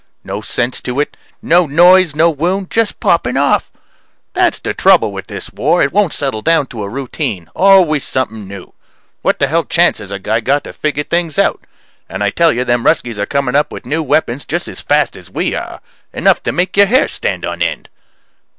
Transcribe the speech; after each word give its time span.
No 0.23 0.41
sense 0.41 0.81
to 0.81 0.99
it. 0.99 1.15
No 1.43 1.67
noise. 1.67 2.15
No 2.15 2.31
wound. 2.31 2.71
Just 2.71 2.99
popping 2.99 3.37
off. 3.37 3.71
That's 4.33 4.57
the 4.57 4.73
trouble 4.73 5.11
with 5.11 5.27
this 5.27 5.51
war. 5.53 5.83
It 5.83 5.91
won't 5.91 6.11
settle 6.11 6.41
down 6.41 6.65
to 6.73 6.81
a 6.81 6.89
routine. 6.89 7.51
Always 7.55 8.03
something 8.03 8.47
new. 8.47 8.73
What 9.21 9.37
the 9.37 9.45
hell 9.45 9.63
chance 9.63 9.99
has 9.99 10.09
a 10.09 10.17
guy 10.17 10.39
got 10.39 10.63
to 10.63 10.73
figure 10.73 11.03
things 11.03 11.37
out? 11.37 11.61
And 12.09 12.23
I 12.23 12.31
tell 12.31 12.51
you 12.51 12.65
them 12.65 12.87
Ruskies 12.87 13.19
are 13.19 13.27
coming 13.27 13.55
up 13.55 13.71
with 13.71 13.85
new 13.85 14.01
weapons 14.01 14.43
just 14.43 14.67
as 14.67 14.81
fast 14.81 15.15
as 15.15 15.29
we 15.29 15.53
are. 15.53 15.81
Enough 16.13 16.41
to 16.41 16.51
make 16.51 16.75
your 16.75 16.87
hair 16.87 17.07
stand 17.07 17.45
on 17.45 17.61
end. 17.61 17.87